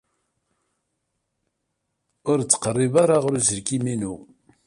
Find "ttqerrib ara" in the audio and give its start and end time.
2.41-3.17